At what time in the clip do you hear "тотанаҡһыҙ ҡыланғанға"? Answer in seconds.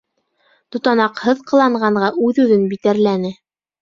0.75-2.11